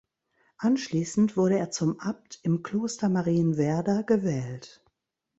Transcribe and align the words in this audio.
Anschließend 0.57 1.37
wurde 1.37 1.59
er 1.59 1.69
zum 1.69 1.99
Abt 1.99 2.39
im 2.41 2.63
Kloster 2.63 3.07
Marienwerder 3.07 4.01
gewählt. 4.01 4.83